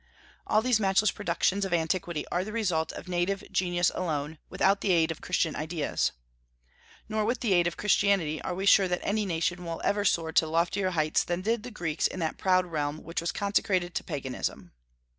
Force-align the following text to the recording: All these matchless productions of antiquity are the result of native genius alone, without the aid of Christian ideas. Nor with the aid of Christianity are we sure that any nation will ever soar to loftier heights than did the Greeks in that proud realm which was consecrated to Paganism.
All 0.47 0.63
these 0.63 0.79
matchless 0.79 1.11
productions 1.11 1.63
of 1.63 1.71
antiquity 1.73 2.25
are 2.29 2.43
the 2.43 2.51
result 2.51 2.91
of 2.91 3.07
native 3.07 3.43
genius 3.51 3.91
alone, 3.93 4.39
without 4.49 4.81
the 4.81 4.91
aid 4.91 5.11
of 5.11 5.21
Christian 5.21 5.55
ideas. 5.55 6.11
Nor 7.07 7.23
with 7.23 7.41
the 7.41 7.53
aid 7.53 7.67
of 7.67 7.77
Christianity 7.77 8.41
are 8.41 8.55
we 8.55 8.65
sure 8.65 8.87
that 8.87 9.01
any 9.03 9.27
nation 9.27 9.63
will 9.63 9.79
ever 9.83 10.03
soar 10.03 10.31
to 10.31 10.47
loftier 10.47 10.89
heights 10.89 11.23
than 11.23 11.41
did 11.41 11.61
the 11.61 11.69
Greeks 11.69 12.07
in 12.07 12.19
that 12.19 12.39
proud 12.39 12.65
realm 12.65 13.03
which 13.03 13.21
was 13.21 13.31
consecrated 13.31 13.93
to 13.93 14.03
Paganism. 14.03 14.71